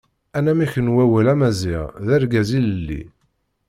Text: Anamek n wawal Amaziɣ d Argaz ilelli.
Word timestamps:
Anamek 0.37 0.73
n 0.85 0.87
wawal 0.95 1.27
Amaziɣ 1.33 1.83
d 2.05 2.07
Argaz 2.15 2.49
ilelli. 2.57 3.01